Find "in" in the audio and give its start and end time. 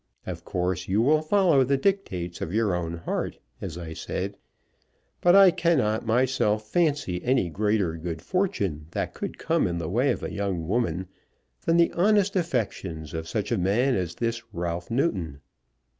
9.67-9.77